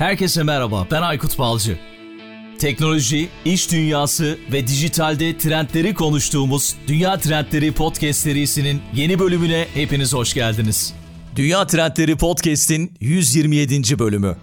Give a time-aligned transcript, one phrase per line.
[0.00, 1.78] Herkese merhaba, ben Aykut Balcı.
[2.58, 10.34] Teknoloji, iş dünyası ve dijitalde trendleri konuştuğumuz Dünya Trendleri Podcast serisinin yeni bölümüne hepiniz hoş
[10.34, 10.94] geldiniz.
[11.36, 13.98] Dünya Trendleri Podcast'in 127.
[13.98, 14.36] bölümü.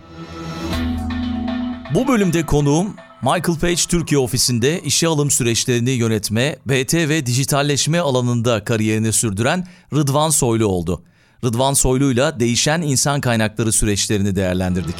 [1.93, 8.63] Bu bölümde konuğum Michael Page Türkiye ofisinde işe alım süreçlerini yönetme, BT ve dijitalleşme alanında
[8.63, 11.03] kariyerini sürdüren Rıdvan Soylu oldu.
[11.43, 14.95] Rıdvan Soylu'yla değişen insan kaynakları süreçlerini değerlendirdik.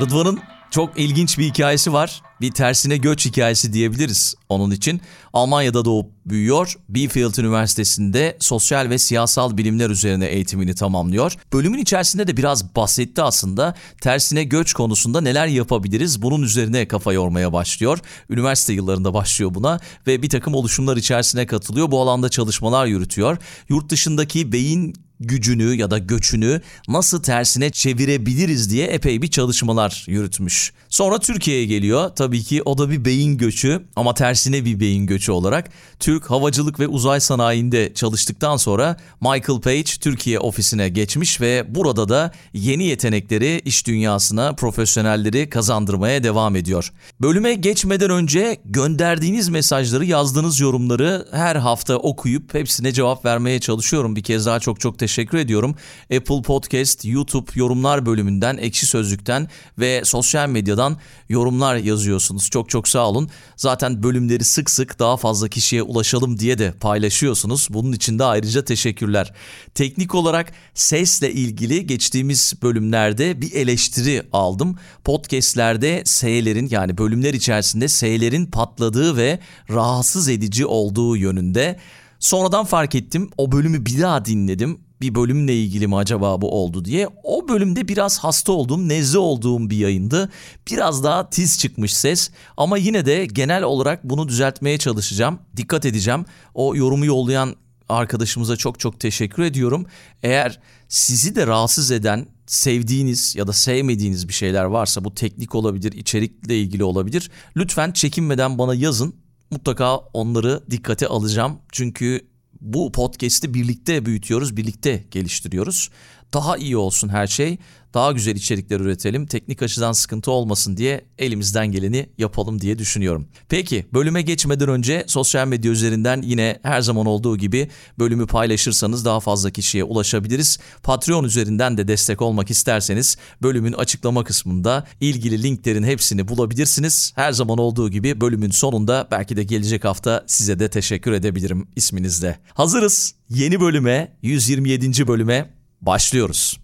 [0.00, 0.38] Rıdvan'ın
[0.70, 2.22] çok ilginç bir hikayesi var.
[2.40, 5.00] Bir tersine göç hikayesi diyebiliriz onun için.
[5.32, 6.74] Almanya'da doğup büyüyor.
[6.88, 11.32] Bielefeld Üniversitesi'nde sosyal ve siyasal bilimler üzerine eğitimini tamamlıyor.
[11.52, 13.74] Bölümün içerisinde de biraz bahsetti aslında.
[14.00, 17.98] Tersine göç konusunda neler yapabiliriz bunun üzerine kafa yormaya başlıyor.
[18.30, 21.90] Üniversite yıllarında başlıyor buna ve bir takım oluşumlar içerisine katılıyor.
[21.90, 23.36] Bu alanda çalışmalar yürütüyor.
[23.68, 30.72] Yurt dışındaki beyin gücünü ya da göçünü nasıl tersine çevirebiliriz diye epey bir çalışmalar yürütmüş.
[30.88, 32.10] Sonra Türkiye'ye geliyor.
[32.16, 35.70] Tabii ki o da bir beyin göçü ama tersine bir beyin göçü olarak.
[36.00, 42.32] Türk Havacılık ve Uzay Sanayi'nde çalıştıktan sonra Michael Page Türkiye ofisine geçmiş ve burada da
[42.52, 46.92] yeni yetenekleri iş dünyasına profesyonelleri kazandırmaya devam ediyor.
[47.20, 54.16] Bölüme geçmeden önce gönderdiğiniz mesajları, yazdığınız yorumları her hafta okuyup hepsine cevap vermeye çalışıyorum.
[54.16, 55.07] Bir kez daha çok çok teşekkür
[55.38, 55.74] ediyorum.
[56.16, 60.96] Apple Podcast, YouTube yorumlar bölümünden, Ekşi Sözlük'ten ve sosyal medyadan
[61.28, 62.50] yorumlar yazıyorsunuz.
[62.50, 63.30] Çok çok sağ olun.
[63.56, 67.68] Zaten bölümleri sık sık daha fazla kişiye ulaşalım diye de paylaşıyorsunuz.
[67.70, 69.32] Bunun için de ayrıca teşekkürler.
[69.74, 74.78] Teknik olarak sesle ilgili geçtiğimiz bölümlerde bir eleştiri aldım.
[75.04, 79.38] Podcast'lerde S'lerin yani bölümler içerisinde S'lerin patladığı ve
[79.70, 81.78] rahatsız edici olduğu yönünde.
[82.20, 83.30] Sonradan fark ettim.
[83.36, 87.08] O bölümü bir daha dinledim bir bölümle ilgili mi acaba bu oldu diye.
[87.22, 90.30] O bölümde biraz hasta olduğum, nezle olduğum bir yayındı.
[90.70, 95.38] Biraz daha tiz çıkmış ses ama yine de genel olarak bunu düzeltmeye çalışacağım.
[95.56, 96.24] Dikkat edeceğim.
[96.54, 97.56] O yorumu yollayan
[97.88, 99.86] arkadaşımıza çok çok teşekkür ediyorum.
[100.22, 105.92] Eğer sizi de rahatsız eden sevdiğiniz ya da sevmediğiniz bir şeyler varsa bu teknik olabilir,
[105.92, 107.30] içerikle ilgili olabilir.
[107.56, 109.14] Lütfen çekinmeden bana yazın.
[109.50, 111.58] Mutlaka onları dikkate alacağım.
[111.72, 112.28] Çünkü
[112.60, 115.90] bu podcast'i birlikte büyütüyoruz, birlikte geliştiriyoruz.
[116.34, 117.58] Daha iyi olsun her şey
[117.94, 123.28] daha güzel içerikler üretelim, teknik açıdan sıkıntı olmasın diye elimizden geleni yapalım diye düşünüyorum.
[123.48, 129.20] Peki bölüme geçmeden önce sosyal medya üzerinden yine her zaman olduğu gibi bölümü paylaşırsanız daha
[129.20, 130.58] fazla kişiye ulaşabiliriz.
[130.82, 137.12] Patreon üzerinden de destek olmak isterseniz bölümün açıklama kısmında ilgili linklerin hepsini bulabilirsiniz.
[137.14, 142.38] Her zaman olduğu gibi bölümün sonunda belki de gelecek hafta size de teşekkür edebilirim isminizle.
[142.54, 143.14] Hazırız.
[143.28, 145.08] Yeni bölüme 127.
[145.08, 145.50] bölüme
[145.80, 146.58] başlıyoruz.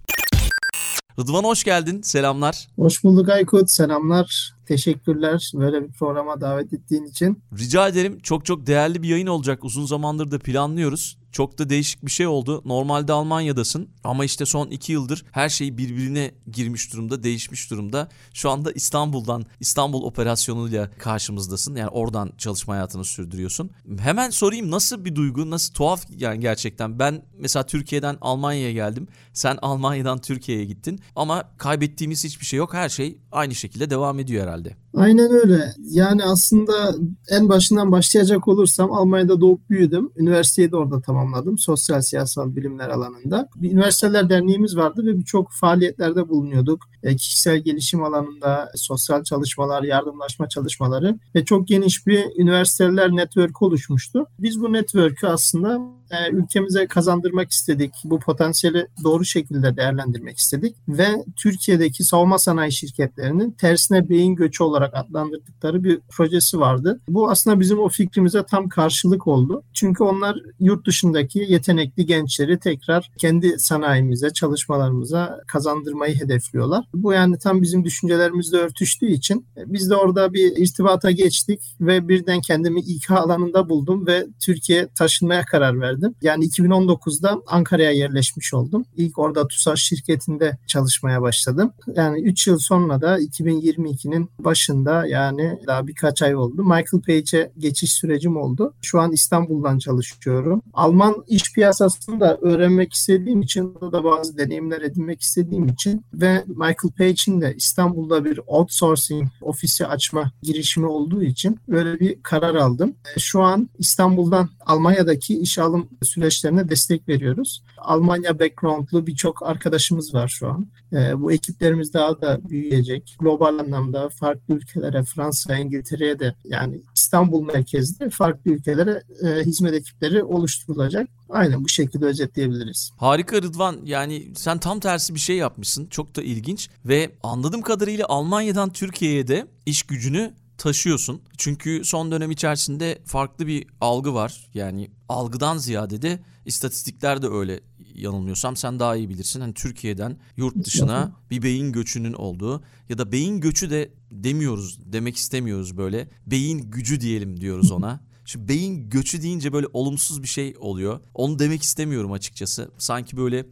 [1.19, 2.03] Rıdvan hoş geldin.
[2.03, 2.69] Selamlar.
[2.77, 3.71] Hoş bulduk Aykut.
[3.71, 4.55] Selamlar.
[4.67, 7.43] Teşekkürler böyle bir programa davet ettiğin için.
[7.59, 8.19] Rica ederim.
[8.23, 9.65] Çok çok değerli bir yayın olacak.
[9.65, 11.19] Uzun zamandır da planlıyoruz.
[11.35, 12.63] Çok da değişik bir şey oldu.
[12.65, 18.09] Normalde Almanya'dasın ama işte son iki yıldır her şey birbirine girmiş durumda, değişmiş durumda.
[18.35, 21.77] Şu anda İstanbul'dan, İstanbul operasyonuyla karşımızdasın.
[21.77, 23.71] Yani oradan çalışma hayatını sürdürüyorsun.
[23.99, 26.99] Hemen sorayım nasıl bir duygu, nasıl tuhaf yani gerçekten.
[26.99, 29.09] Ben mesela Türkiye'den Almanya'ya geldim.
[29.33, 31.01] Sen Almanya'dan Türkiye'ye gittin.
[31.17, 32.75] Ama kaybettiğimiz hiçbir şey yok.
[32.75, 34.54] Her şey aynı şekilde devam ediyor herhalde.
[34.97, 35.75] Aynen öyle.
[35.91, 36.95] Yani aslında
[37.31, 40.11] en başından başlayacak olursam Almanya'da doğup büyüdüm.
[40.17, 41.59] Üniversiteyi de orada tamamladım.
[41.59, 43.49] Sosyal siyasal bilimler alanında.
[43.57, 46.83] Bir üniversiteler derneğimiz vardı ve birçok faaliyetlerde bulunuyorduk.
[47.03, 54.27] E, kişisel gelişim alanında sosyal çalışmalar, yardımlaşma çalışmaları ve çok geniş bir üniversiteler network oluşmuştu.
[54.39, 57.93] Biz bu network'ü aslında e, ülkemize kazandırmak istedik.
[58.05, 64.95] Bu potansiyeli doğru şekilde değerlendirmek istedik ve Türkiye'deki savunma sanayi şirketlerinin tersine beyin göçü olarak
[64.95, 67.01] adlandırdıkları bir projesi vardı.
[67.09, 69.63] Bu aslında bizim o fikrimize tam karşılık oldu.
[69.75, 76.85] Çünkü onlar yurt dışındaki yetenekli gençleri tekrar kendi sanayimize, çalışmalarımıza kazandırmayı hedefliyorlar.
[76.95, 82.41] Bu yani tam bizim düşüncelerimizle örtüştüğü için biz de orada bir irtibata geçtik ve birden
[82.41, 86.15] kendimi İK alanında buldum ve Türkiye taşınmaya karar verdim verdim.
[86.23, 88.85] Yani 2019'da Ankara'ya yerleşmiş oldum.
[88.97, 91.73] İlk orada TUSAŞ şirketinde çalışmaya başladım.
[91.97, 96.63] Yani 3 yıl sonra da 2022'nin başında yani daha birkaç ay oldu.
[96.63, 98.75] Michael Page'e geçiş sürecim oldu.
[98.83, 100.63] Şu an İstanbul'dan çalışıyorum.
[100.73, 106.93] Alman iş piyasasını da öğrenmek istediğim için, da bazı deneyimler edinmek istediğim için ve Michael
[106.99, 112.95] Page'in de İstanbul'da bir outsourcing ofisi açma girişimi olduğu için böyle bir karar aldım.
[113.19, 117.63] Şu an İstanbul'dan Almanya'daki iş alım süreçlerine destek veriyoruz.
[117.79, 120.67] Almanya backgroundlu birçok arkadaşımız var şu an.
[120.93, 123.17] E, bu ekiplerimiz daha da büyüyecek.
[123.21, 130.23] Global anlamda farklı ülkelere, Fransa, İngiltere'ye de yani İstanbul merkezli farklı ülkelere e, hizmet ekipleri
[130.23, 131.09] oluşturulacak.
[131.29, 132.91] Aynen bu şekilde özetleyebiliriz.
[132.97, 133.77] Harika Rıdvan.
[133.85, 135.87] Yani sen tam tersi bir şey yapmışsın.
[135.87, 141.23] Çok da ilginç ve anladığım kadarıyla Almanya'dan Türkiye'ye de iş gücünü taşıyorsun.
[141.39, 144.51] Çünkü son dönem içerisinde farklı bir algı var.
[144.55, 147.61] Yani algıdan ziyade de istatistikler de öyle
[147.95, 149.41] yanılmıyorsam sen daha iyi bilirsin.
[149.41, 155.17] Hani Türkiye'den yurt dışına bir beyin göçünün olduğu ya da beyin göçü de demiyoruz demek
[155.17, 156.09] istemiyoruz böyle.
[156.27, 158.01] Beyin gücü diyelim diyoruz ona.
[158.25, 161.01] Şimdi beyin göçü deyince böyle olumsuz bir şey oluyor.
[161.15, 162.71] Onu demek istemiyorum açıkçası.
[162.79, 163.47] Sanki böyle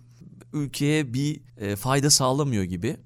[0.52, 2.96] ülkeye bir e, fayda sağlamıyor gibi.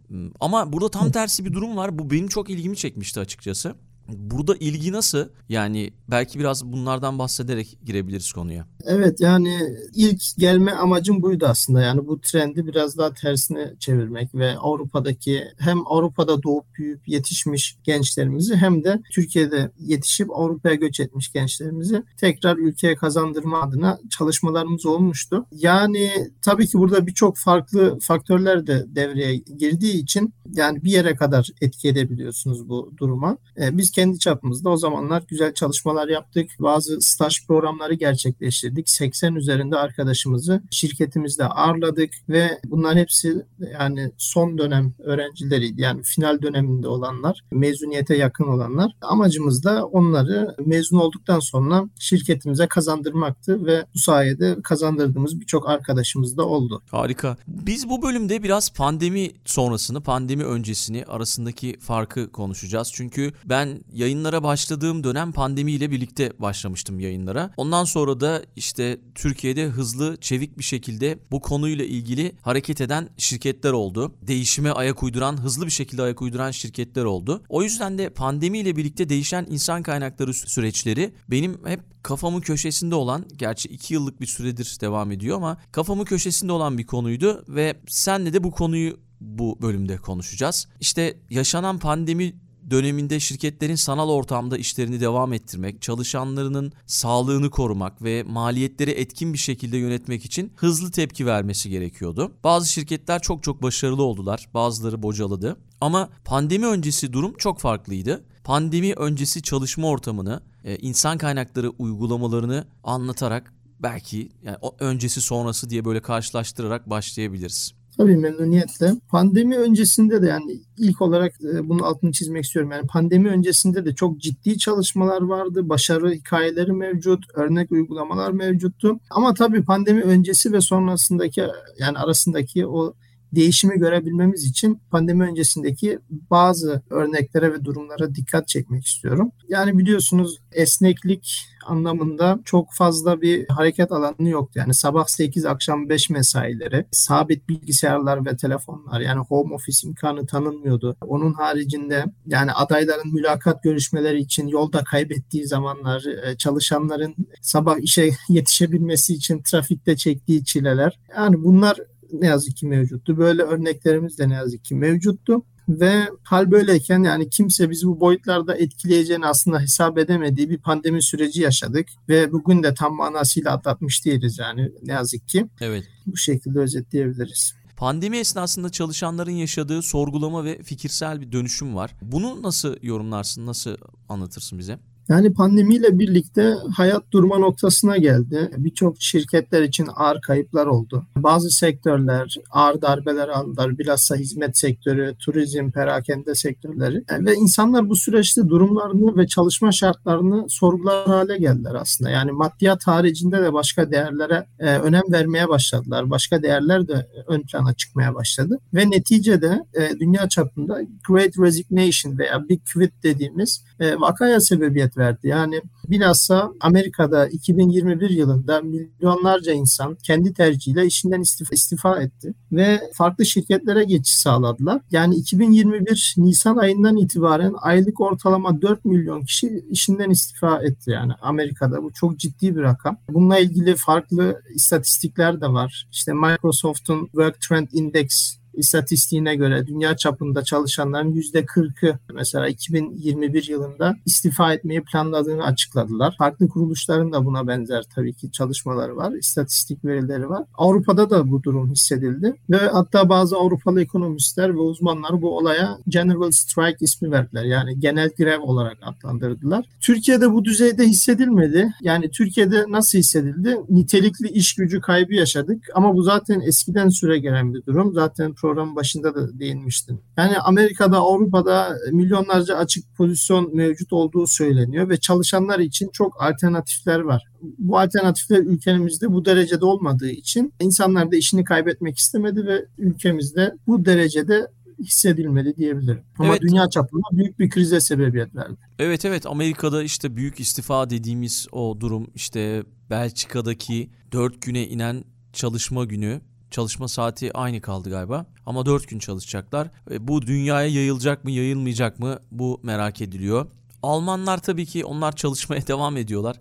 [0.41, 1.99] Ama burada tam tersi bir durum var.
[1.99, 3.77] Bu benim çok ilgimi çekmişti açıkçası.
[4.09, 5.29] Burada ilgi nasıl?
[5.49, 8.67] Yani belki biraz bunlardan bahsederek girebiliriz konuya.
[8.85, 9.59] Evet yani
[9.95, 11.83] ilk gelme amacım buydu aslında.
[11.83, 18.57] Yani bu trendi biraz daha tersine çevirmek ve Avrupa'daki hem Avrupa'da doğup büyüyüp yetişmiş gençlerimizi
[18.57, 25.47] hem de Türkiye'de yetişip Avrupa'ya göç etmiş gençlerimizi tekrar ülkeye kazandırma adına çalışmalarımız olmuştu.
[25.53, 26.11] Yani
[26.43, 31.89] tabii ki burada birçok farklı faktörler de devreye girdiği için yani bir yere kadar etki
[31.89, 33.39] edebiliyorsunuz bu duruma.
[33.61, 36.51] Ee, biz kendi çapımızda o zamanlar güzel çalışmalar yaptık.
[36.59, 38.91] Bazı staj programları gerçekleştirdik.
[38.91, 45.83] 80 üzerinde arkadaşımızı şirketimizde ağırladık ve bunlar hepsi yani son dönem öğrencileriydi.
[45.83, 48.93] Yani final döneminde olanlar, mezuniyete yakın olanlar.
[49.03, 56.47] Amacımız da onları mezun olduktan sonra şirketimize kazandırmaktı ve bu sayede kazandırdığımız birçok arkadaşımız da
[56.47, 56.83] oldu.
[56.91, 57.37] Harika.
[57.49, 62.91] Biz bu bölümde biraz pandemi sonrasını, pandemi öncesini arasındaki farkı konuşacağız.
[62.95, 67.51] Çünkü ben yayınlara başladığım dönem pandemiyle birlikte başlamıştım yayınlara.
[67.57, 73.73] Ondan sonra da işte Türkiye'de hızlı, çevik bir şekilde bu konuyla ilgili hareket eden şirketler
[73.73, 74.15] oldu.
[74.23, 77.43] Değişime ayak uyduran, hızlı bir şekilde ayak uyduran şirketler oldu.
[77.49, 83.69] O yüzden de pandemiyle birlikte değişen insan kaynakları süreçleri benim hep kafamın köşesinde olan, gerçi
[83.69, 88.45] iki yıllık bir süredir devam ediyor ama kafamın köşesinde olan bir konuydu ve senle de
[88.45, 90.69] bu konuyu bu bölümde konuşacağız.
[90.81, 92.35] İşte yaşanan pandemi
[92.71, 99.77] döneminde şirketlerin sanal ortamda işlerini devam ettirmek, çalışanlarının sağlığını korumak ve maliyetleri etkin bir şekilde
[99.77, 102.33] yönetmek için hızlı tepki vermesi gerekiyordu.
[102.45, 105.57] Bazı şirketler çok çok başarılı oldular, bazıları bocaladı.
[105.81, 108.25] Ama pandemi öncesi durum çok farklıydı.
[108.45, 116.03] Pandemi öncesi çalışma ortamını, e, insan kaynakları uygulamalarını anlatarak belki yani öncesi sonrası diye böyle
[116.03, 117.75] karşılaştırarak başlayabiliriz.
[117.99, 118.93] Tabii memnuniyetle.
[119.11, 122.71] Pandemi öncesinde de yani ilk olarak e, bunu altını çizmek istiyorum.
[122.71, 125.69] Yani pandemi öncesinde de çok ciddi çalışmalar vardı.
[125.69, 128.99] Başarı hikayeleri mevcut, örnek uygulamalar mevcuttu.
[129.11, 131.43] Ama tabii pandemi öncesi ve sonrasındaki
[131.79, 132.95] yani arasındaki o
[133.37, 139.33] değişimi görebilmemiz için pandemi öncesindeki bazı örneklere ve durumlara dikkat çekmek istiyorum.
[139.49, 144.59] Yani biliyorsunuz esneklik anlamında çok fazla bir hareket alanı yoktu.
[144.59, 150.97] Yani sabah 8 akşam 5 mesaileri, sabit bilgisayarlar ve telefonlar yani home office imkanı tanınmıyordu.
[151.01, 159.15] Onun haricinde yani adayların mülakat görüşmeleri için yolda kaybettiği zamanlar, e, çalışanların sabah işe yetişebilmesi
[159.15, 160.99] için trafikte çektiği çileler.
[161.17, 161.77] Yani bunlar
[162.21, 163.19] ne yazık ki mevcuttu.
[163.19, 165.43] Böyle örneklerimiz de ne yazık ki mevcuttu.
[165.69, 171.43] Ve hal böyleyken yani kimse bizi bu boyutlarda etkileyeceğini aslında hesap edemediği bir pandemi süreci
[171.43, 171.89] yaşadık.
[172.09, 175.47] Ve bugün de tam manasıyla atlatmış değiliz yani ne yazık ki.
[175.61, 175.85] Evet.
[176.07, 177.55] Bu şekilde özetleyebiliriz.
[177.77, 181.95] Pandemi esnasında çalışanların yaşadığı sorgulama ve fikirsel bir dönüşüm var.
[182.03, 183.77] Bunu nasıl yorumlarsın, nasıl
[184.09, 184.79] anlatırsın bize?
[185.09, 188.51] Yani pandemiyle birlikte hayat durma noktasına geldi.
[188.57, 191.07] Birçok şirketler için ağır kayıplar oldu.
[191.17, 193.79] Bazı sektörler ağır darbeler aldılar.
[193.79, 197.05] Bilhassa hizmet sektörü, turizm, perakende sektörleri.
[197.11, 202.11] Ve insanlar bu süreçte durumlarını ve çalışma şartlarını sorgular hale geldiler aslında.
[202.11, 206.11] Yani maddiyat haricinde de başka değerlere e, önem vermeye başladılar.
[206.11, 208.59] Başka değerler de ön plana çıkmaya başladı.
[208.75, 215.29] Ve neticede e, dünya çapında Great Resignation veya Big Quit dediğimiz e, vakaya sebebiyet verdi.
[215.29, 223.27] Yani bilhassa Amerika'da 2021 yılında milyonlarca insan kendi tercihiyle işinden istifa, istifa etti ve farklı
[223.27, 224.83] şirketlere geçiş sağladılar.
[224.91, 231.83] Yani 2021 Nisan ayından itibaren aylık ortalama 4 milyon kişi işinden istifa etti yani Amerika'da.
[231.83, 232.99] Bu çok ciddi bir rakam.
[233.09, 235.89] Bununla ilgili farklı istatistikler de var.
[235.93, 244.53] İşte Microsoft'un Work Trend Index istatistiğine göre dünya çapında çalışanların %40'ı mesela 2021 yılında istifa
[244.53, 246.15] etmeyi planladığını açıkladılar.
[246.19, 250.45] Farklı kuruluşların da buna benzer tabii ki çalışmaları var, istatistik verileri var.
[250.55, 256.31] Avrupa'da da bu durum hissedildi ve hatta bazı Avrupalı ekonomistler ve uzmanlar bu olaya General
[256.31, 257.45] Strike ismi verdiler.
[257.45, 259.65] Yani genel grev olarak adlandırdılar.
[259.81, 261.73] Türkiye'de bu düzeyde hissedilmedi.
[261.81, 263.57] Yani Türkiye'de nasıl hissedildi?
[263.69, 267.95] Nitelikli iş gücü kaybı yaşadık ama bu zaten eskiden süre gelen bir durum.
[267.95, 270.01] Zaten programın başında da değinmiştin.
[270.17, 277.23] Yani Amerika'da, Avrupa'da milyonlarca açık pozisyon mevcut olduğu söyleniyor ve çalışanlar için çok alternatifler var.
[277.59, 283.85] Bu alternatifler ülkemizde bu derecede olmadığı için insanlar da işini kaybetmek istemedi ve ülkemizde bu
[283.85, 284.47] derecede
[284.81, 286.03] hissedilmedi diyebilirim.
[286.19, 286.43] Ama evet.
[286.43, 288.57] dünya çapında büyük bir krize sebebiyet verdi.
[288.79, 295.85] Evet evet Amerika'da işte büyük istifa dediğimiz o durum işte Belçika'daki 4 güne inen çalışma
[295.85, 296.21] günü
[296.57, 298.27] Çalışma saati aynı kaldı galiba.
[298.47, 299.69] Ama 4 gün çalışacaklar.
[300.01, 303.47] Bu dünyaya yayılacak mı yayılmayacak mı bu merak ediliyor.
[303.83, 306.41] Almanlar tabii ki onlar çalışmaya devam ediyorlar.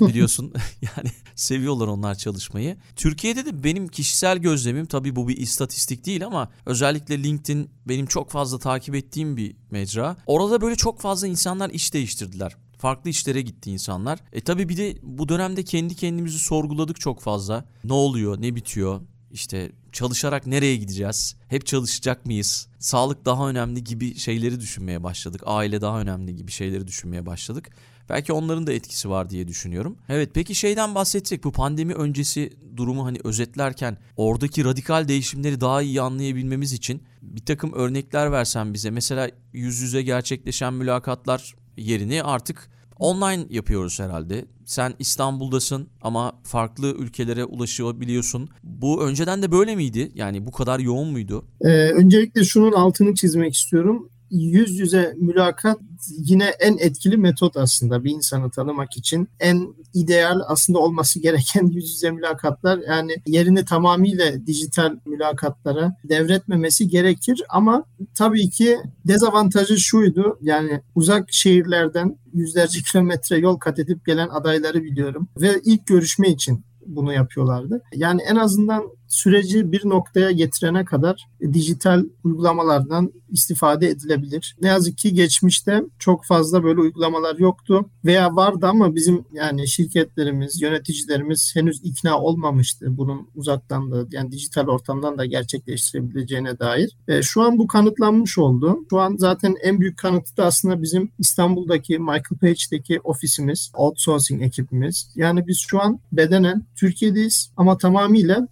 [0.00, 0.52] Biliyorsun
[0.82, 2.76] yani seviyorlar onlar çalışmayı.
[2.96, 8.30] Türkiye'de de benim kişisel gözlemim tabii bu bir istatistik değil ama özellikle LinkedIn benim çok
[8.30, 10.16] fazla takip ettiğim bir mecra.
[10.26, 12.56] Orada böyle çok fazla insanlar iş değiştirdiler.
[12.78, 14.18] Farklı işlere gitti insanlar.
[14.32, 17.64] E tabii bir de bu dönemde kendi kendimizi sorguladık çok fazla.
[17.84, 19.00] Ne oluyor, ne bitiyor?
[19.30, 21.36] İşte çalışarak nereye gideceğiz?
[21.48, 22.68] Hep çalışacak mıyız?
[22.78, 25.42] Sağlık daha önemli gibi şeyleri düşünmeye başladık.
[25.46, 27.70] Aile daha önemli gibi şeyleri düşünmeye başladık.
[28.08, 29.96] Belki onların da etkisi var diye düşünüyorum.
[30.08, 36.00] Evet peki şeyden bahsedecek bu pandemi öncesi durumu hani özetlerken oradaki radikal değişimleri daha iyi
[36.00, 38.90] anlayabilmemiz için bir takım örnekler versen bize.
[38.90, 44.44] Mesela yüz yüze gerçekleşen mülakatlar yerini artık Online yapıyoruz herhalde.
[44.64, 48.48] Sen İstanbul'dasın ama farklı ülkelere ulaşabiliyorsun.
[48.62, 50.12] Bu önceden de böyle miydi?
[50.14, 51.44] Yani bu kadar yoğun muydu?
[51.60, 58.10] Ee, öncelikle şunun altını çizmek istiyorum yüz yüze mülakat yine en etkili metot aslında bir
[58.10, 59.28] insanı tanımak için.
[59.40, 67.42] En ideal aslında olması gereken yüz yüze mülakatlar yani yerini tamamıyla dijital mülakatlara devretmemesi gerekir
[67.48, 74.84] ama tabii ki dezavantajı şuydu yani uzak şehirlerden yüzlerce kilometre yol kat edip gelen adayları
[74.84, 77.82] biliyorum ve ilk görüşme için bunu yapıyorlardı.
[77.94, 84.56] Yani en azından süreci bir noktaya getirene kadar dijital uygulamalardan istifade edilebilir.
[84.60, 90.62] Ne yazık ki geçmişte çok fazla böyle uygulamalar yoktu veya vardı ama bizim yani şirketlerimiz,
[90.62, 96.96] yöneticilerimiz henüz ikna olmamıştı bunun uzaktan da yani dijital ortamdan da gerçekleştirebileceğine dair.
[97.08, 98.78] E, şu an bu kanıtlanmış oldu.
[98.90, 105.10] Şu an zaten en büyük kanıtı da aslında bizim İstanbul'daki Michael Page'deki ofisimiz, outsourcing ekibimiz.
[105.16, 108.48] Yani biz şu an bedenen Türkiye'deyiz ama tamamıyla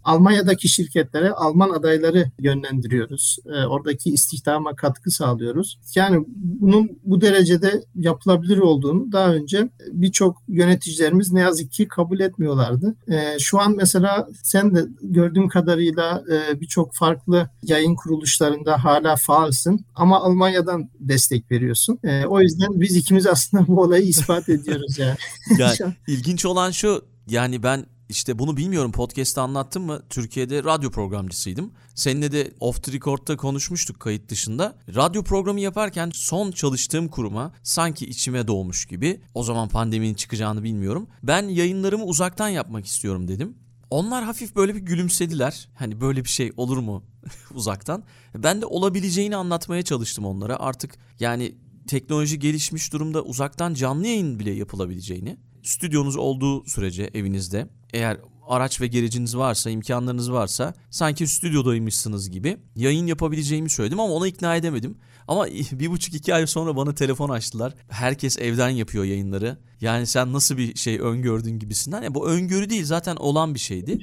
[0.47, 3.39] Almanya'daki şirketlere Alman adayları yönlendiriyoruz.
[3.47, 5.79] E, oradaki istihdama katkı sağlıyoruz.
[5.95, 12.95] Yani bunun bu derecede yapılabilir olduğunu daha önce birçok yöneticilerimiz ne yazık ki kabul etmiyorlardı.
[13.09, 19.85] E, şu an mesela sen de gördüğüm kadarıyla e, birçok farklı yayın kuruluşlarında hala faalsın
[19.95, 21.99] ama Almanya'dan destek veriyorsun.
[22.05, 25.17] E, o yüzden biz ikimiz aslında bu olayı ispat ediyoruz yani.
[25.59, 25.77] yani
[26.09, 30.03] ilginç olan şu yani ben işte bunu bilmiyorum podcast'ta anlattım mı?
[30.11, 31.73] Türkiye'de radyo programcısıydım.
[31.95, 34.79] Seninle de off the record'da konuşmuştuk kayıt dışında.
[34.95, 39.21] Radyo programı yaparken son çalıştığım kuruma sanki içime doğmuş gibi.
[39.35, 41.09] O zaman pandeminin çıkacağını bilmiyorum.
[41.23, 43.57] Ben yayınlarımı uzaktan yapmak istiyorum dedim.
[43.91, 45.69] Onlar hafif böyle bir gülümsediler.
[45.75, 47.05] Hani böyle bir şey olur mu
[47.55, 48.05] uzaktan?
[48.35, 50.57] Ben de olabileceğini anlatmaya çalıştım onlara.
[50.57, 51.55] Artık yani
[51.87, 58.17] teknoloji gelişmiş durumda uzaktan canlı yayın bile yapılabileceğini stüdyonuz olduğu sürece evinizde eğer
[58.49, 64.57] araç ve gericiniz varsa, imkanlarınız varsa sanki stüdyodaymışsınız gibi yayın yapabileceğimi söyledim ama ona ikna
[64.57, 64.99] edemedim.
[65.29, 67.75] Ama bir buçuk iki ay sonra bana telefon açtılar.
[67.89, 69.59] Herkes evden yapıyor yayınları.
[69.81, 72.03] Yani sen nasıl bir şey öngördün gibisinden.
[72.03, 73.99] Ya bu öngörü değil zaten olan bir şeydi.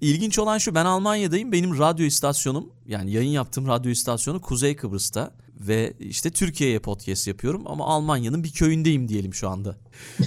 [0.00, 1.52] İlginç olan şu ben Almanya'dayım.
[1.52, 5.34] Benim radyo istasyonum yani yayın yaptığım radyo istasyonu Kuzey Kıbrıs'ta
[5.68, 9.78] ve işte Türkiye'ye podcast yapıyorum ama Almanya'nın bir köyündeyim diyelim şu anda.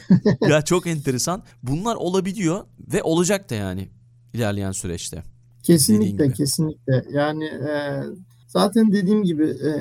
[0.50, 1.44] ya çok enteresan.
[1.64, 3.90] Bunlar olabiliyor ve olacak da yani
[4.34, 5.24] ilerleyen süreçte.
[5.64, 7.06] Kesinlikle kesinlikle.
[7.12, 8.02] Yani e,
[8.48, 9.72] zaten dediğim gibi e,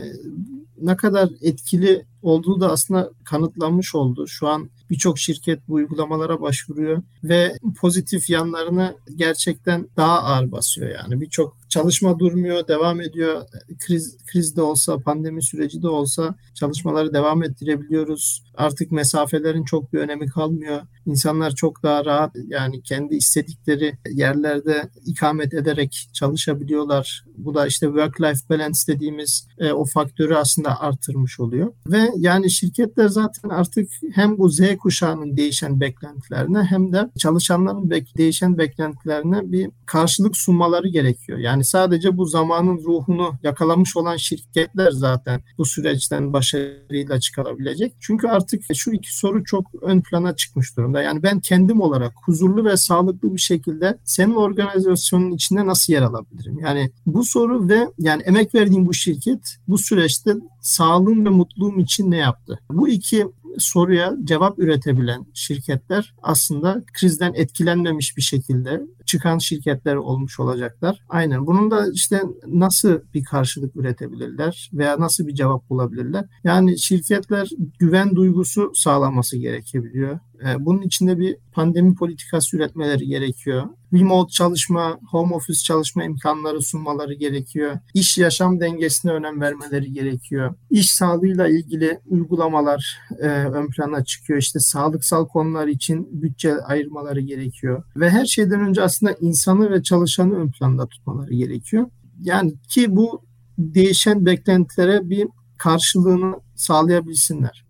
[0.81, 4.27] ne kadar etkili olduğu da aslında kanıtlanmış oldu.
[4.29, 11.21] Şu an birçok şirket bu uygulamalara başvuruyor ve pozitif yanlarını gerçekten daha ağır basıyor yani.
[11.21, 13.43] Birçok çalışma durmuyor, devam ediyor.
[13.79, 18.45] Kriz kriz de olsa, pandemi süreci de olsa çalışmaları devam ettirebiliyoruz.
[18.55, 20.83] Artık mesafelerin çok bir önemi kalmıyor.
[21.07, 27.25] İnsanlar çok daha rahat yani kendi istedikleri yerlerde ikamet ederek çalışabiliyorlar.
[27.37, 31.73] Bu da işte work-life balance dediğimiz e, o faktörü aslında artırmış oluyor.
[31.87, 38.19] Ve yani şirketler zaten artık hem bu Z kuşağının değişen beklentilerine hem de çalışanların bek
[38.19, 41.39] değişen beklentilerine bir karşılık sunmaları gerekiyor.
[41.39, 47.95] Yani sadece bu zamanın ruhunu yakalamış olan şirketler zaten bu süreçten başarıyla çıkarabilecek.
[48.01, 51.03] Çünkü artık şu iki soru çok ön plana çıkmış durumda.
[51.03, 56.59] Yani ben kendim olarak huzurlu ve sağlıklı bir şekilde senin organizasyonun içinde nasıl yer alabilirim?
[56.59, 62.11] Yani bu soru ve yani emek verdiğim bu şirket bu süreçte sağlığım ve mutluluğum için
[62.11, 62.59] ne yaptı?
[62.71, 63.27] Bu iki
[63.59, 70.99] soruya cevap üretebilen şirketler aslında krizden etkilenmemiş bir şekilde çıkan şirketler olmuş olacaklar.
[71.09, 71.47] Aynen.
[71.47, 76.25] Bunun da işte nasıl bir karşılık üretebilirler veya nasıl bir cevap bulabilirler?
[76.45, 80.19] Yani şirketler güven duygusu sağlaması gerekebiliyor.
[80.45, 83.65] Ee, bunun içinde bir pandemi politikası üretmeleri gerekiyor.
[83.93, 87.79] Remote çalışma, home office çalışma imkanları sunmaları gerekiyor.
[87.95, 90.55] İş yaşam dengesine önem vermeleri gerekiyor.
[90.71, 94.39] İş sağlığıyla ilgili uygulamalar e, ön plana çıkıyor.
[94.39, 97.83] İşte sağlıksal konular için bütçe ayırmaları gerekiyor.
[97.97, 101.87] Ve her şeyden önce aslında insanı ve çalışanı ön planda tutmaları gerekiyor.
[102.21, 103.23] Yani ki bu
[103.59, 107.65] değişen beklentilere bir karşılığını sağlayabilsinler.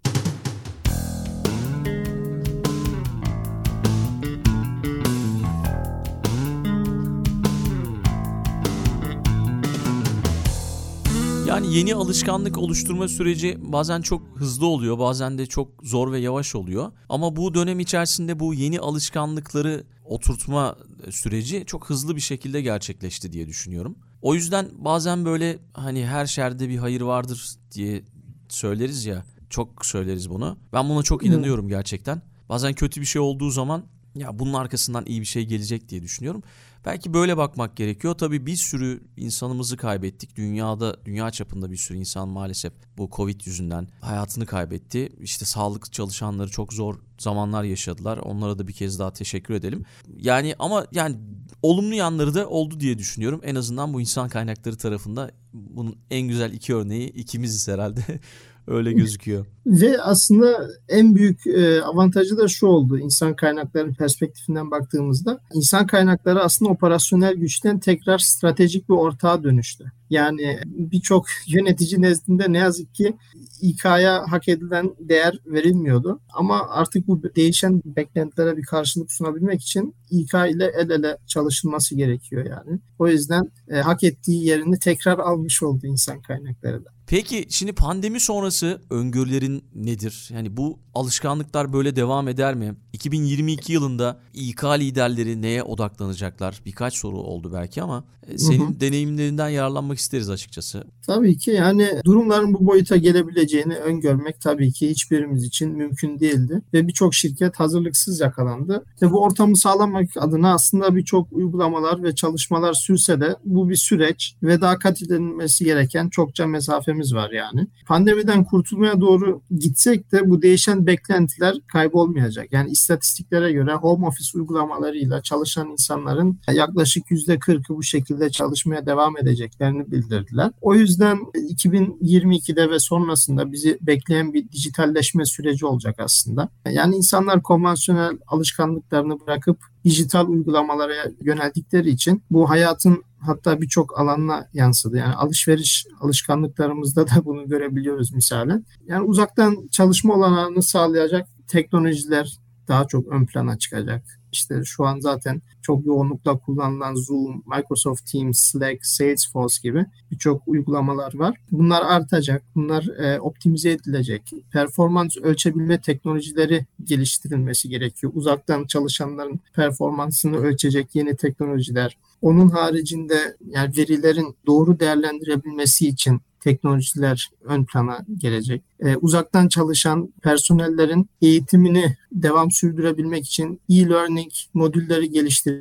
[11.54, 16.54] Yani yeni alışkanlık oluşturma süreci bazen çok hızlı oluyor, bazen de çok zor ve yavaş
[16.54, 16.92] oluyor.
[17.08, 20.76] Ama bu dönem içerisinde bu yeni alışkanlıkları oturtma
[21.10, 23.98] süreci çok hızlı bir şekilde gerçekleşti diye düşünüyorum.
[24.22, 28.04] O yüzden bazen böyle hani her şerde bir hayır vardır diye
[28.48, 29.24] söyleriz ya.
[29.50, 30.56] Çok söyleriz bunu.
[30.72, 32.22] Ben buna çok inanıyorum gerçekten.
[32.48, 33.84] Bazen kötü bir şey olduğu zaman
[34.14, 36.42] ya bunun arkasından iyi bir şey gelecek diye düşünüyorum.
[36.84, 38.14] Belki böyle bakmak gerekiyor.
[38.14, 40.36] Tabii bir sürü insanımızı kaybettik.
[40.36, 45.12] Dünyada, dünya çapında bir sürü insan maalesef bu Covid yüzünden hayatını kaybetti.
[45.20, 48.18] İşte sağlık çalışanları çok zor zamanlar yaşadılar.
[48.18, 49.84] Onlara da bir kez daha teşekkür edelim.
[50.16, 51.16] Yani ama yani
[51.62, 53.40] olumlu yanları da oldu diye düşünüyorum.
[53.44, 58.00] En azından bu insan kaynakları tarafında bunun en güzel iki örneği ikimiziz herhalde.
[58.66, 59.46] Öyle gözüküyor.
[59.66, 65.40] Ve aslında en büyük e, avantajı da şu oldu insan kaynakları perspektifinden baktığımızda.
[65.54, 69.84] insan kaynakları aslında operasyonel güçten tekrar stratejik bir ortağa dönüştü.
[70.10, 73.16] Yani birçok yönetici nezdinde ne yazık ki
[73.60, 76.20] İK'ya hak edilen değer verilmiyordu.
[76.34, 82.46] Ama artık bu değişen beklentilere bir karşılık sunabilmek için İK ile el ele çalışılması gerekiyor
[82.46, 82.80] yani.
[82.98, 86.94] O yüzden e, hak ettiği yerini tekrar almış oldu insan kaynakları da.
[87.06, 90.28] Peki şimdi pandemi sonrası öngörülerin nedir?
[90.32, 92.74] Yani bu alışkanlıklar böyle devam eder mi?
[92.92, 96.60] 2022 yılında İK liderleri neye odaklanacaklar?
[96.66, 98.80] Birkaç soru oldu belki ama e, senin hı hı.
[98.80, 100.84] deneyimlerinden yararlanmak isteriz açıkçası.
[101.06, 106.62] Tabii ki yani durumların bu boyuta gelebileceğini öngörmek tabii ki hiçbirimiz için mümkün değildi.
[106.74, 108.84] Ve birçok şirket hazırlıksız yakalandı.
[109.02, 114.34] Ve bu ortamı sağlamak adına aslında birçok uygulamalar ve çalışmalar sürse de bu bir süreç
[114.42, 117.66] ve daha kat edilmesi gereken çokça mesafemiz var yani.
[117.86, 122.52] Pandemiden kurtulmaya doğru gitsek de bu değişen beklentiler kaybolmayacak.
[122.52, 129.83] Yani istatistiklere göre home office uygulamalarıyla çalışan insanların yaklaşık %40'ı bu şekilde çalışmaya devam edeceklerini
[129.90, 130.50] bildirdiler.
[130.60, 136.48] O yüzden 2022'de ve sonrasında bizi bekleyen bir dijitalleşme süreci olacak aslında.
[136.70, 144.96] Yani insanlar konvansiyonel alışkanlıklarını bırakıp dijital uygulamalara yöneldikleri için bu hayatın hatta birçok alanına yansıdı.
[144.96, 148.64] Yani alışveriş alışkanlıklarımızda da bunu görebiliyoruz misalen.
[148.86, 154.02] Yani uzaktan çalışma olanağını sağlayacak teknolojiler daha çok ön plana çıkacak.
[154.32, 161.14] İşte şu an zaten çok yoğunlukla kullanılan Zoom, Microsoft Teams, Slack, Salesforce gibi birçok uygulamalar
[161.14, 161.36] var.
[161.50, 164.22] Bunlar artacak, bunlar e, optimize edilecek.
[164.52, 168.12] Performans ölçebilme teknolojileri geliştirilmesi gerekiyor.
[168.16, 171.96] Uzaktan çalışanların performansını ölçecek yeni teknolojiler.
[172.22, 178.62] Onun haricinde yani verilerin doğru değerlendirebilmesi için teknolojiler ön plana gelecek.
[178.80, 185.53] Ee, uzaktan çalışan personellerin eğitimini devam sürdürebilmek için e-learning modülleri geliştirilmesi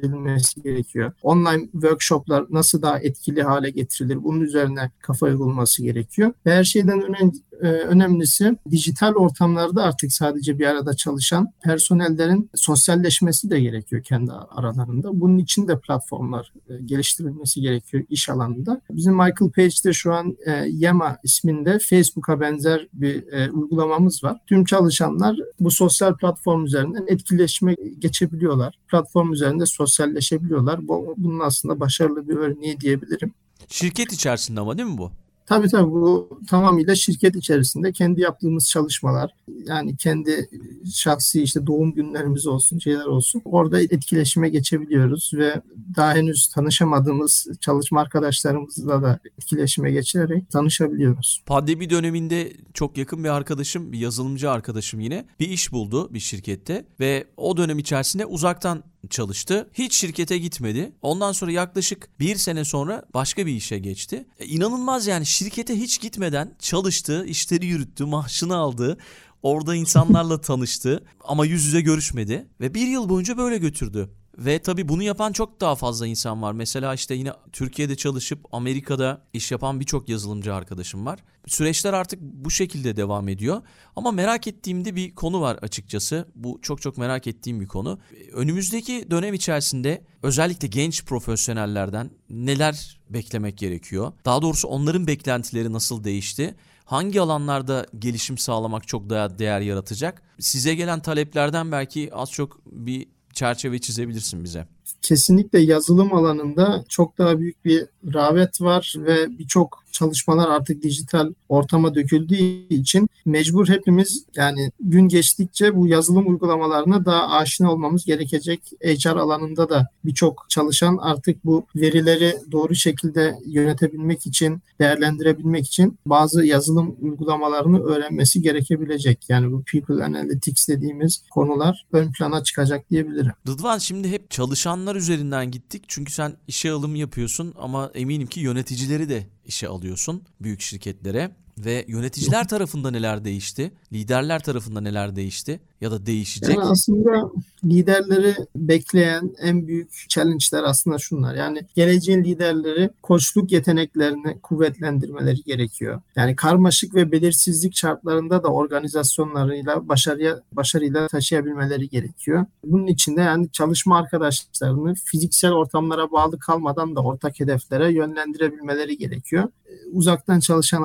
[0.63, 1.11] gerekiyor.
[1.21, 4.23] Online workshoplar nasıl daha etkili hale getirilir?
[4.23, 6.33] Bunun üzerine kafa yorulması gerekiyor.
[6.43, 14.03] Her şeyden önemli, önemlisi dijital ortamlarda artık sadece bir arada çalışan personellerin sosyalleşmesi de gerekiyor
[14.03, 15.21] kendi aralarında.
[15.21, 18.81] Bunun için de platformlar e, geliştirilmesi gerekiyor iş alanında.
[18.89, 24.37] Bizim Michael Page'de şu an e, Yama isminde Facebook'a benzer bir uygulamamız var.
[24.47, 28.79] Tüm çalışanlar bu sosyal platform üzerinden etkileşime geçebiliyorlar.
[28.87, 30.87] Platform üzerinde sosyalleşebiliyorlar.
[30.87, 33.33] Bu, bunun aslında başarılı bir örneği diyebilirim.
[33.67, 35.11] Şirket içerisinde ama değil mi bu?
[35.45, 39.31] Tabii tabii bu tamamıyla şirket içerisinde kendi yaptığımız çalışmalar
[39.65, 40.49] yani kendi
[40.93, 45.61] şahsi işte doğum günlerimiz olsun şeyler olsun orada etkileşime geçebiliyoruz ve
[45.95, 51.43] daha henüz tanışamadığımız çalışma arkadaşlarımızla da etkileşime geçerek tanışabiliyoruz.
[51.45, 56.85] Pandemi döneminde çok yakın bir arkadaşım bir yazılımcı arkadaşım yine bir iş buldu bir şirkette
[56.99, 59.69] ve o dönem içerisinde uzaktan çalıştı.
[59.73, 60.91] Hiç şirkete gitmedi.
[61.01, 64.25] Ondan sonra yaklaşık bir sene sonra başka bir işe geçti.
[64.39, 68.97] E, inanılmaz yani şirkete hiç gitmeden çalıştı, işleri yürüttü, maaşını aldı.
[69.43, 74.09] Orada insanlarla tanıştı ama yüz yüze görüşmedi ve bir yıl boyunca böyle götürdü.
[74.37, 76.53] Ve tabii bunu yapan çok daha fazla insan var.
[76.53, 81.19] Mesela işte yine Türkiye'de çalışıp Amerika'da iş yapan birçok yazılımcı arkadaşım var.
[81.47, 83.61] Süreçler artık bu şekilde devam ediyor.
[83.95, 86.27] Ama merak ettiğimde bir konu var açıkçası.
[86.35, 87.99] Bu çok çok merak ettiğim bir konu.
[88.33, 94.11] Önümüzdeki dönem içerisinde özellikle genç profesyonellerden neler beklemek gerekiyor?
[94.25, 96.55] Daha doğrusu onların beklentileri nasıl değişti?
[96.85, 100.21] hangi alanlarda gelişim sağlamak çok daha değer yaratacak?
[100.39, 104.67] Size gelen taleplerden belki az çok bir çerçeve çizebilirsin bize.
[105.01, 111.95] Kesinlikle yazılım alanında çok daha büyük bir rağbet var ve birçok çalışmalar artık dijital ortama
[111.95, 118.61] döküldüğü için mecbur hepimiz yani gün geçtikçe bu yazılım uygulamalarına daha aşina olmamız gerekecek.
[118.83, 126.45] HR alanında da birçok çalışan artık bu verileri doğru şekilde yönetebilmek için, değerlendirebilmek için bazı
[126.45, 129.25] yazılım uygulamalarını öğrenmesi gerekebilecek.
[129.29, 133.31] Yani bu people analytics dediğimiz konular ön plana çıkacak diyebilirim.
[133.47, 135.83] Rıdvan şimdi hep çalışanlar üzerinden gittik.
[135.87, 141.85] Çünkü sen işe alım yapıyorsun ama eminim ki yöneticileri de işe alıyorsun büyük şirketlere ve
[141.87, 143.71] yöneticiler tarafında neler değişti?
[143.93, 146.55] Liderler tarafında neler değişti ya da değişecek?
[146.55, 147.31] Yani aslında
[147.65, 151.35] liderleri bekleyen en büyük challenge'ler aslında şunlar.
[151.35, 156.01] Yani geleceğin liderleri koçluk yeteneklerini kuvvetlendirmeleri gerekiyor.
[156.15, 162.45] Yani karmaşık ve belirsizlik şartlarında da organizasyonlarıyla başarıya başarıyla taşıyabilmeleri gerekiyor.
[162.63, 169.49] Bunun için de yani çalışma arkadaşlarını fiziksel ortamlara bağlı kalmadan da ortak hedeflere yönlendirebilmeleri gerekiyor.
[169.91, 170.83] Uzaktan çalışan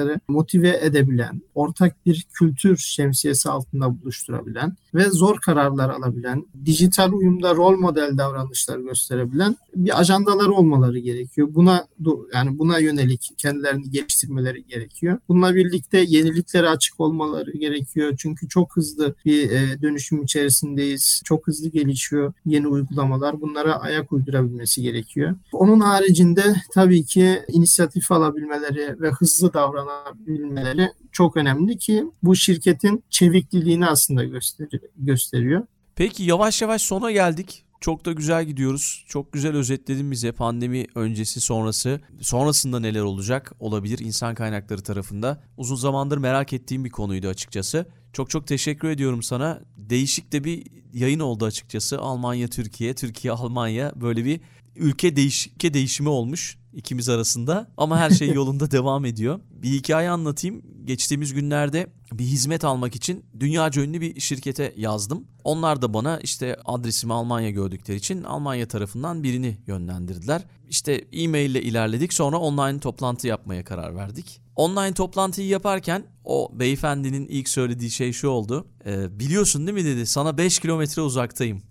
[0.00, 7.54] arkadaşları motive edebilen, ortak bir kültür şemsiyesi altında buluşturabilen ve zor kararlar alabilen, dijital uyumda
[7.54, 11.48] rol model davranışlar gösterebilen bir ajandaları olmaları gerekiyor.
[11.50, 11.86] Buna
[12.34, 15.18] yani buna yönelik kendilerini geliştirmeleri gerekiyor.
[15.28, 18.14] Bununla birlikte yeniliklere açık olmaları gerekiyor.
[18.18, 21.22] Çünkü çok hızlı bir e, dönüşüm içerisindeyiz.
[21.24, 23.40] Çok hızlı gelişiyor yeni uygulamalar.
[23.40, 25.34] Bunlara ayak uydurabilmesi gerekiyor.
[25.52, 29.50] Onun haricinde tabii ki inisiyatif alabilmeleri ve hızlı
[29.90, 34.24] davranabilmeleri çok önemli ki bu şirketin çevikliliğini aslında
[34.96, 35.66] gösteriyor.
[35.96, 37.64] Peki yavaş yavaş sona geldik.
[37.80, 39.04] Çok da güzel gidiyoruz.
[39.08, 42.00] Çok güzel özetledin bize pandemi öncesi sonrası.
[42.20, 45.42] Sonrasında neler olacak olabilir insan kaynakları tarafında.
[45.56, 47.86] Uzun zamandır merak ettiğim bir konuydu açıkçası.
[48.12, 49.60] Çok çok teşekkür ediyorum sana.
[49.76, 51.98] Değişik de bir yayın oldu açıkçası.
[51.98, 54.40] Almanya Türkiye, Türkiye Almanya böyle bir
[54.80, 59.40] ülke değişike değişimi olmuş ikimiz arasında ama her şey yolunda devam ediyor.
[59.50, 60.62] Bir hikaye anlatayım.
[60.84, 65.24] Geçtiğimiz günlerde bir hizmet almak için dünyaca ünlü bir şirkete yazdım.
[65.44, 70.42] Onlar da bana işte adresimi Almanya gördükleri için Almanya tarafından birini yönlendirdiler.
[70.70, 74.40] İşte e-mail ile ilerledik sonra online toplantı yapmaya karar verdik.
[74.56, 78.66] Online toplantıyı yaparken o beyefendinin ilk söylediği şey şu oldu.
[78.86, 81.62] E, biliyorsun değil mi dedi sana 5 kilometre uzaktayım.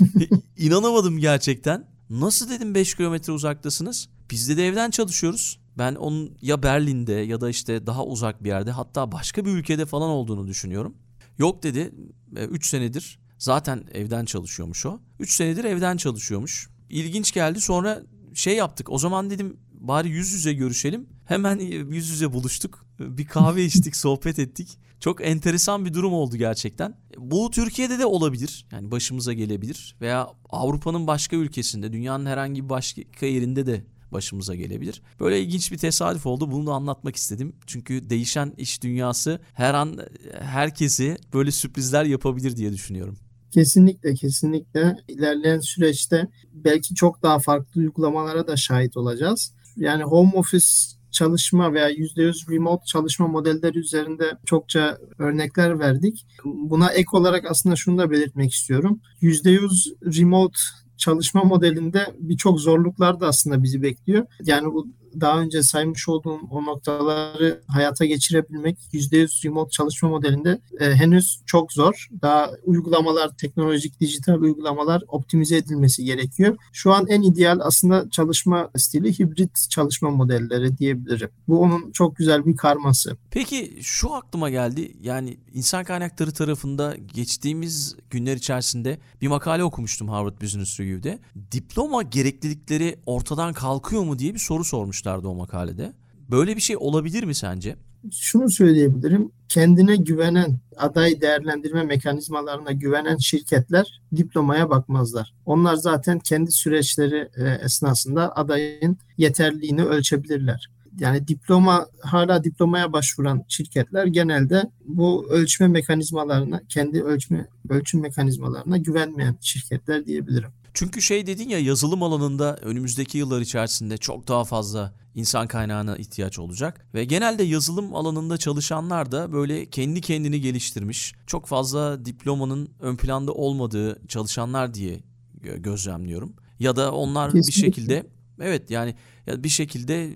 [0.56, 1.93] İnanamadım gerçekten.
[2.10, 4.08] Nasıl dedim 5 kilometre uzaktasınız?
[4.30, 5.60] Biz de, de evden çalışıyoruz.
[5.78, 9.86] Ben onun ya Berlin'de ya da işte daha uzak bir yerde hatta başka bir ülkede
[9.86, 10.94] falan olduğunu düşünüyorum.
[11.38, 11.94] Yok dedi
[12.36, 15.00] 3 senedir zaten evden çalışıyormuş o.
[15.18, 16.68] 3 senedir evden çalışıyormuş.
[16.90, 18.02] İlginç geldi sonra
[18.34, 21.06] şey yaptık o zaman dedim bari yüz yüze görüşelim.
[21.24, 22.83] Hemen yüz yüze buluştuk.
[23.00, 24.78] Bir kahve içtik, sohbet ettik.
[25.00, 26.94] Çok enteresan bir durum oldu gerçekten.
[27.18, 28.66] Bu Türkiye'de de olabilir.
[28.72, 35.02] Yani başımıza gelebilir veya Avrupa'nın başka ülkesinde, dünyanın herhangi bir başka yerinde de başımıza gelebilir.
[35.20, 36.50] Böyle ilginç bir tesadüf oldu.
[36.52, 37.56] Bunu da anlatmak istedim.
[37.66, 39.98] Çünkü değişen iş dünyası her an
[40.40, 43.18] herkesi böyle sürprizler yapabilir diye düşünüyorum.
[43.50, 49.54] Kesinlikle kesinlikle ilerleyen süreçte belki çok daha farklı uygulamalara da şahit olacağız.
[49.76, 50.66] Yani home office
[51.14, 56.26] çalışma veya %100 remote çalışma modelleri üzerinde çokça örnekler verdik.
[56.44, 59.00] Buna ek olarak aslında şunu da belirtmek istiyorum.
[59.22, 60.58] %100 remote
[60.96, 64.26] çalışma modelinde birçok zorluklar da aslında bizi bekliyor.
[64.44, 64.86] Yani bu
[65.20, 71.72] daha önce saymış olduğum o noktaları hayata geçirebilmek %100 remote çalışma modelinde e, henüz çok
[71.72, 72.08] zor.
[72.22, 76.56] Daha uygulamalar, teknolojik, dijital uygulamalar optimize edilmesi gerekiyor.
[76.72, 81.30] Şu an en ideal aslında çalışma stili hibrit çalışma modelleri diyebilirim.
[81.48, 83.16] Bu onun çok güzel bir karması.
[83.30, 84.96] Peki şu aklıma geldi.
[85.00, 91.18] Yani insan kaynakları tarafında geçtiğimiz günler içerisinde bir makale okumuştum Harvard Business Review'de.
[91.52, 95.92] Diploma gereklilikleri ortadan kalkıyor mu diye bir soru sormuş sormuşlardı o makalede.
[96.30, 97.76] Böyle bir şey olabilir mi sence?
[98.10, 99.30] Şunu söyleyebilirim.
[99.48, 105.34] Kendine güvenen, aday değerlendirme mekanizmalarına güvenen şirketler diplomaya bakmazlar.
[105.46, 110.70] Onlar zaten kendi süreçleri e, esnasında adayın yeterliğini ölçebilirler.
[110.98, 119.36] Yani diploma hala diplomaya başvuran şirketler genelde bu ölçme mekanizmalarına, kendi ölçme ölçüm mekanizmalarına güvenmeyen
[119.40, 120.50] şirketler diyebilirim.
[120.74, 126.38] Çünkü şey dedin ya yazılım alanında önümüzdeki yıllar içerisinde çok daha fazla insan kaynağına ihtiyaç
[126.38, 132.96] olacak ve genelde yazılım alanında çalışanlar da böyle kendi kendini geliştirmiş, çok fazla diplomanın ön
[132.96, 135.00] planda olmadığı çalışanlar diye
[135.42, 136.36] gözlemliyorum.
[136.58, 137.48] Ya da onlar Kesinlikle.
[137.48, 138.06] bir şekilde
[138.40, 138.94] evet yani
[139.26, 140.14] ya bir şekilde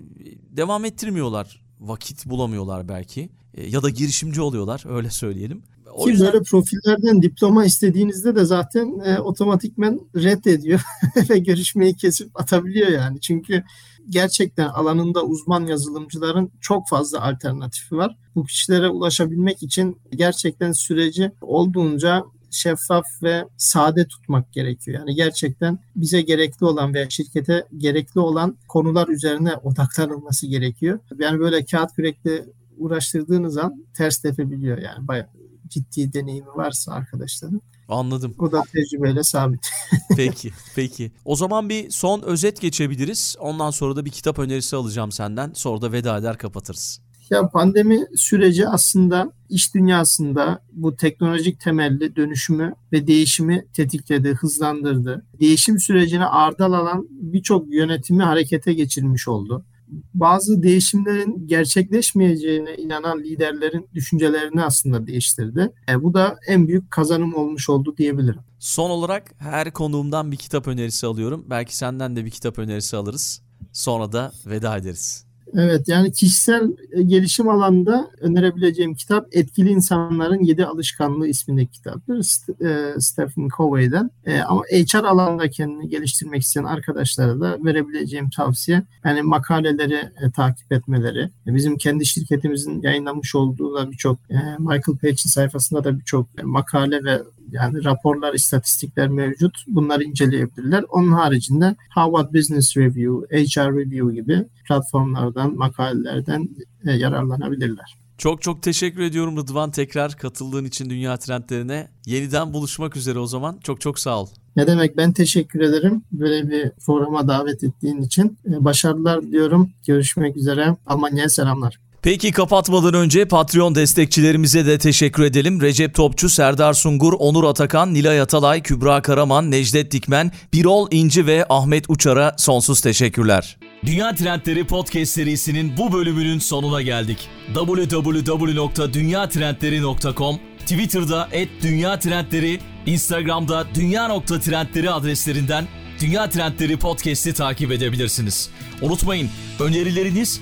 [0.49, 1.61] devam ettirmiyorlar.
[1.79, 5.63] Vakit bulamıyorlar belki e, ya da girişimci oluyorlar öyle söyleyelim.
[5.93, 6.33] O Ki yüzden...
[6.33, 10.81] böyle profillerden diploma istediğinizde de zaten e, otomatikmen reddediyor
[11.29, 13.21] ve görüşmeyi kesip atabiliyor yani.
[13.21, 13.63] Çünkü
[14.09, 18.17] gerçekten alanında uzman yazılımcıların çok fazla alternatifi var.
[18.35, 24.99] Bu kişilere ulaşabilmek için gerçekten süreci olduğunca şeffaf ve sade tutmak gerekiyor.
[24.99, 30.99] Yani gerçekten bize gerekli olan veya şirkete gerekli olan konular üzerine odaklanılması gerekiyor.
[31.19, 32.45] Yani böyle kağıt kürekle
[32.77, 35.27] uğraştırdığınız an ters tepebiliyor yani bayağı
[35.69, 37.61] ciddi deneyimi varsa arkadaşların.
[37.89, 38.35] Anladım.
[38.39, 39.69] O da tecrübeyle sabit.
[40.15, 41.11] peki, peki.
[41.25, 43.35] O zaman bir son özet geçebiliriz.
[43.39, 45.51] Ondan sonra da bir kitap önerisi alacağım senden.
[45.53, 47.01] Sonra da veda eder kapatırız.
[47.29, 55.25] Ya pandemi süreci aslında iş dünyasında bu teknolojik temelli dönüşümü ve değişimi tetikledi, hızlandırdı.
[55.39, 59.65] Değişim sürecine ardal alan birçok yönetimi harekete geçirmiş oldu
[60.13, 65.71] bazı değişimlerin gerçekleşmeyeceğine inanan liderlerin düşüncelerini aslında değiştirdi.
[65.89, 68.41] E, bu da en büyük kazanım olmuş oldu diyebilirim.
[68.59, 71.45] Son olarak her konuğumdan bir kitap önerisi alıyorum.
[71.49, 73.41] Belki senden de bir kitap önerisi alırız.
[73.73, 75.28] Sonra da veda ederiz.
[75.57, 82.17] Evet yani kişisel e, gelişim alanında önerebileceğim kitap Etkili İnsanların Yedi Alışkanlığı ismindeki kitaptır.
[82.65, 84.11] E, Stephen Covey'den.
[84.25, 91.29] E, ama HR alanında kendini geliştirmek isteyen arkadaşlara da verebileceğim tavsiye yani makaleleri takip etmeleri.
[91.45, 94.19] Bizim kendi şirketimizin yayınlamış olduğu da birçok
[94.59, 99.57] Michael Page'in sayfasında da birçok makale ve yani raporlar, istatistikler mevcut.
[99.67, 100.83] Bunları inceleyebilirler.
[100.89, 106.49] Onun haricinde Harvard Business Review, HR Review gibi platformlardan, makalelerden
[106.87, 107.99] e, yararlanabilirler.
[108.17, 111.87] Çok çok teşekkür ediyorum Rıdvan tekrar katıldığın için Dünya Trendlerine.
[112.05, 113.59] Yeniden buluşmak üzere o zaman.
[113.63, 114.27] Çok çok sağ ol.
[114.55, 118.37] Ne demek ben teşekkür ederim böyle bir programa davet ettiğin için.
[118.45, 119.69] E, başarılar diliyorum.
[119.87, 120.75] Görüşmek üzere.
[120.85, 121.79] Almanya'ya selamlar.
[122.01, 125.61] Peki kapatmadan önce Patreon destekçilerimize de teşekkür edelim.
[125.61, 131.45] Recep Topçu, Serdar Sungur, Onur Atakan, Nilay Atalay, Kübra Karaman, Necdet Dikmen, Birol İnci ve
[131.49, 133.57] Ahmet Uçar'a sonsuz teşekkürler.
[133.85, 137.29] Dünya Trendleri Podcast serisinin bu bölümünün sonuna geldik.
[137.53, 141.29] www.dünyatrendleri.com Twitter'da
[141.61, 145.67] @dünya_trendleri, Instagram'da dünya.trendleri adreslerinden
[146.01, 148.49] Dünya Trendleri Podcast'i takip edebilirsiniz.
[148.81, 150.41] Unutmayın önerileriniz